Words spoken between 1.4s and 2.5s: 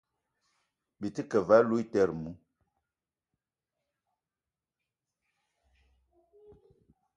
ve aloutere mou?